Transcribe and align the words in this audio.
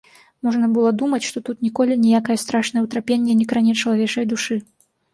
Можна 0.45 0.69
было 0.77 0.93
думаць, 1.01 1.19
што 1.29 1.37
тут 1.51 1.61
ніколі 1.67 1.99
ніякае 2.07 2.39
страшнае 2.47 2.85
ўтрапенне 2.89 3.39
не 3.45 3.49
кране 3.55 3.81
чалавечай 3.81 4.25
душы. 4.37 4.63